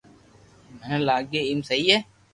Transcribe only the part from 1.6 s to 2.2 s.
سھي ھي